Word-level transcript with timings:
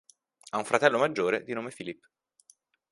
Ha 0.49 0.57
un 0.57 0.65
fratello 0.65 0.97
maggiore 0.97 1.43
di 1.43 1.53
nome 1.53 1.69
Philip. 1.69 2.03